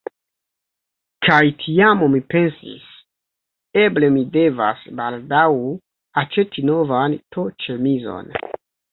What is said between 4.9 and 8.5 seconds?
baldaŭ aĉeti novan t-ĉemizon.